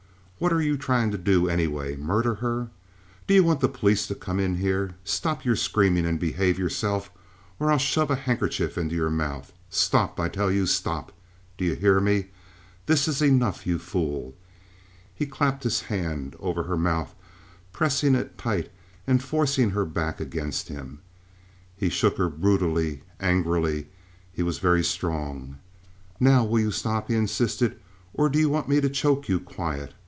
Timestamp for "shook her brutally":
21.89-23.03